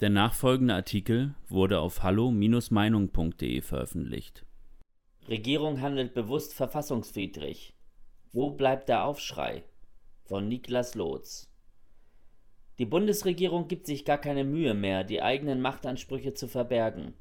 [0.00, 4.44] Der nachfolgende Artikel wurde auf hallo-meinung.de veröffentlicht.
[5.26, 7.74] Regierung handelt bewusst verfassungswidrig.
[8.30, 9.64] Wo bleibt der Aufschrei?
[10.24, 11.50] Von Niklas Lotz.
[12.78, 17.14] Die Bundesregierung gibt sich gar keine Mühe mehr, die eigenen Machtansprüche zu verbergen.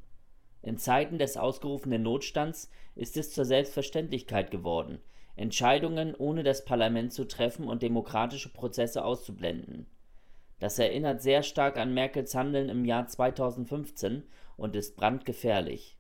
[0.62, 5.00] In Zeiten des ausgerufenen Notstands ist es zur Selbstverständlichkeit geworden,
[5.38, 9.86] Entscheidungen ohne das Parlament zu treffen und demokratische Prozesse auszublenden.
[10.60, 14.24] Das erinnert sehr stark an Merkels Handeln im Jahr 2015
[14.58, 15.98] und ist brandgefährlich.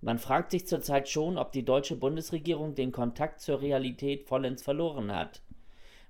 [0.00, 5.14] Man fragt sich zurzeit schon, ob die deutsche Bundesregierung den Kontakt zur Realität vollends verloren
[5.14, 5.42] hat.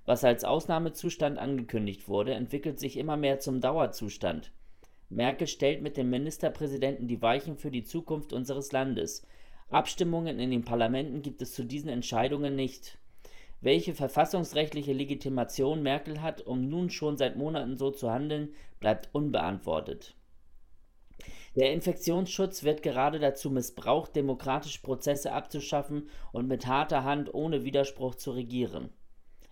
[0.05, 4.51] Was als Ausnahmezustand angekündigt wurde, entwickelt sich immer mehr zum Dauerzustand.
[5.09, 9.25] Merkel stellt mit dem Ministerpräsidenten die Weichen für die Zukunft unseres Landes.
[9.69, 12.97] Abstimmungen in den Parlamenten gibt es zu diesen Entscheidungen nicht.
[13.63, 20.17] Welche verfassungsrechtliche Legitimation Merkel hat, um nun schon seit Monaten so zu handeln, bleibt unbeantwortet.
[21.55, 28.15] Der Infektionsschutz wird gerade dazu missbraucht, demokratische Prozesse abzuschaffen und mit harter Hand ohne Widerspruch
[28.15, 28.89] zu regieren.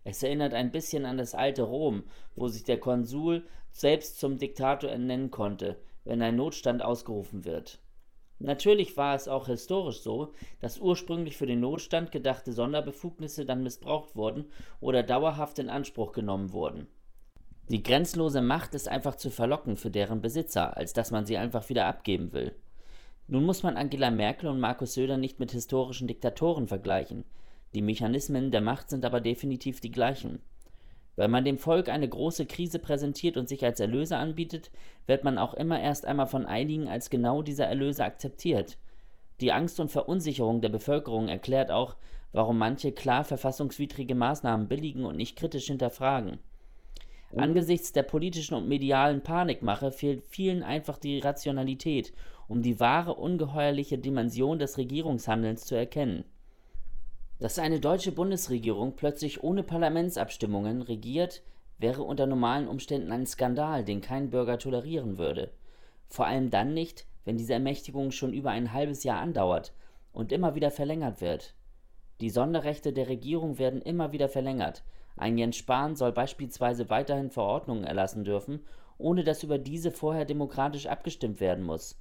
[0.04, 2.04] Es erinnert ein bisschen an das alte Rom,
[2.36, 7.80] wo sich der Konsul selbst zum Diktator ernennen konnte, wenn ein Notstand ausgerufen wird.
[8.44, 14.16] Natürlich war es auch historisch so, dass ursprünglich für den Notstand gedachte Sonderbefugnisse dann missbraucht
[14.16, 14.46] wurden
[14.80, 16.88] oder dauerhaft in Anspruch genommen wurden.
[17.70, 21.70] Die grenzlose Macht ist einfach zu verlocken für deren Besitzer, als dass man sie einfach
[21.70, 22.56] wieder abgeben will.
[23.28, 27.24] Nun muss man Angela Merkel und Markus Söder nicht mit historischen Diktatoren vergleichen.
[27.74, 30.42] Die Mechanismen der Macht sind aber definitiv die gleichen.
[31.16, 34.72] Wenn man dem Volk eine große Krise präsentiert und sich als Erlöser anbietet,
[35.08, 38.78] wird man auch immer erst einmal von einigen als genau dieser Erlöser akzeptiert.
[39.42, 41.96] Die Angst und Verunsicherung der Bevölkerung erklärt auch,
[42.32, 46.40] warum manche klar verfassungswidrige Maßnahmen billigen und nicht kritisch hinterfragen.
[47.36, 52.14] Angesichts der politischen und medialen Panikmache fehlt vielen einfach die Rationalität,
[52.48, 56.26] um die wahre ungeheuerliche Dimension des Regierungshandelns zu erkennen.
[57.42, 61.42] Dass eine deutsche Bundesregierung plötzlich ohne Parlamentsabstimmungen regiert,
[61.80, 65.50] wäre unter normalen Umständen ein Skandal, den kein Bürger tolerieren würde.
[66.08, 69.74] Vor allem dann nicht, wenn diese Ermächtigung schon über ein halbes Jahr andauert
[70.14, 71.56] und immer wieder verlängert wird.
[72.20, 74.84] Die Sonderrechte der Regierung werden immer wieder verlängert.
[75.18, 78.64] Ein Jens Spahn soll beispielsweise weiterhin Verordnungen erlassen dürfen,
[79.00, 82.00] ohne dass über diese vorher demokratisch abgestimmt werden muss.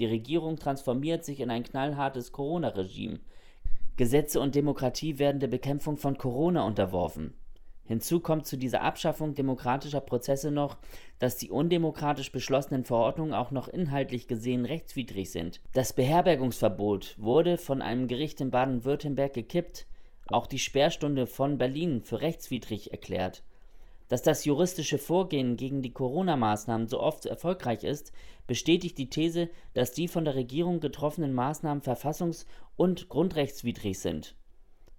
[0.00, 3.20] Die Regierung transformiert sich in ein knallhartes Corona-Regime,
[3.96, 7.34] Gesetze und Demokratie werden der Bekämpfung von Corona unterworfen.
[7.90, 10.78] Hinzu kommt zu dieser Abschaffung demokratischer Prozesse noch,
[11.18, 15.60] dass die undemokratisch beschlossenen Verordnungen auch noch inhaltlich gesehen rechtswidrig sind.
[15.72, 19.86] Das Beherbergungsverbot wurde von einem Gericht in Baden-Württemberg gekippt,
[20.28, 23.42] auch die Sperrstunde von Berlin für rechtswidrig erklärt.
[24.10, 28.10] Dass das juristische Vorgehen gegen die Corona-Maßnahmen so oft erfolgreich ist,
[28.48, 32.44] bestätigt die These, dass die von der Regierung getroffenen Maßnahmen verfassungs-
[32.74, 34.34] und grundrechtswidrig sind.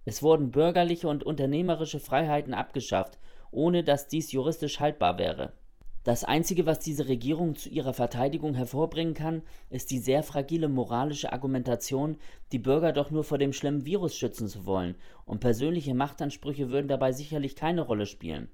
[0.06, 3.18] Es wurden bürgerliche und unternehmerische Freiheiten abgeschafft,
[3.50, 5.52] ohne dass dies juristisch haltbar wäre.
[6.04, 11.34] Das Einzige, was diese Regierung zu ihrer Verteidigung hervorbringen kann, ist die sehr fragile moralische
[11.34, 12.16] Argumentation,
[12.50, 14.94] die Bürger doch nur vor dem schlimmen Virus schützen zu wollen,
[15.26, 18.48] und persönliche Machtansprüche würden dabei sicherlich keine Rolle spielen.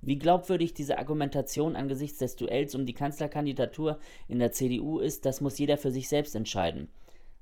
[0.00, 3.98] Wie glaubwürdig diese Argumentation angesichts des Duells um die Kanzlerkandidatur
[4.28, 6.88] in der CDU ist, das muss jeder für sich selbst entscheiden.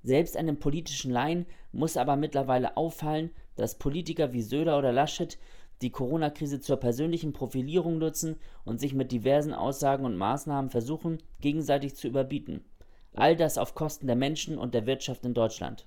[0.03, 5.39] Selbst einem politischen Laien muss aber mittlerweile auffallen, dass Politiker wie Söder oder Laschet
[5.83, 11.97] die Corona-Krise zur persönlichen Profilierung nutzen und sich mit diversen Aussagen und Maßnahmen versuchen, gegenseitig
[11.97, 12.65] zu überbieten.
[13.15, 15.87] All das auf Kosten der Menschen und der Wirtschaft in Deutschland.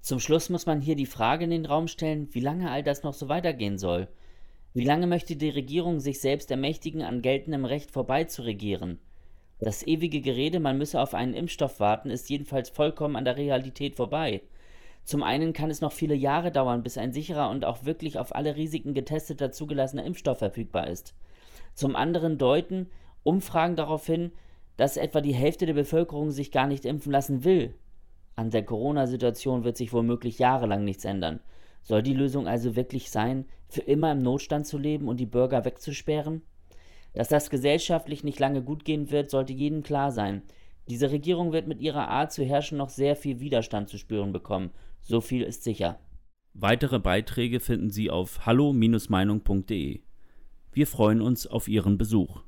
[0.00, 3.02] Zum Schluss muss man hier die Frage in den Raum stellen, wie lange all das
[3.02, 4.08] noch so weitergehen soll.
[4.76, 8.98] Wie lange möchte die Regierung sich selbst ermächtigen, an geltendem Recht vorbeizuregieren?
[9.60, 13.94] Das ewige Gerede, man müsse auf einen Impfstoff warten, ist jedenfalls vollkommen an der Realität
[13.94, 14.42] vorbei.
[15.04, 18.34] Zum einen kann es noch viele Jahre dauern, bis ein sicherer und auch wirklich auf
[18.34, 21.14] alle Risiken getesteter zugelassener Impfstoff verfügbar ist.
[21.74, 22.88] Zum anderen deuten
[23.22, 24.32] Umfragen darauf hin,
[24.76, 27.74] dass etwa die Hälfte der Bevölkerung sich gar nicht impfen lassen will.
[28.34, 31.38] An der Corona-Situation wird sich womöglich jahrelang nichts ändern.
[31.82, 35.64] Soll die Lösung also wirklich sein, für immer im Notstand zu leben und die Bürger
[35.64, 36.42] wegzusperren?
[37.12, 40.42] Dass das gesellschaftlich nicht lange gut gehen wird, sollte jedem klar sein.
[40.88, 44.70] Diese Regierung wird mit ihrer Art zu herrschen noch sehr viel Widerstand zu spüren bekommen.
[45.00, 45.98] So viel ist sicher.
[46.52, 50.00] Weitere Beiträge finden Sie auf hallo-meinung.de.
[50.72, 52.42] Wir freuen uns auf Ihren Besuch.